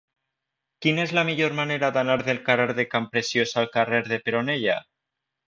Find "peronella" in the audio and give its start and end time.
4.27-4.81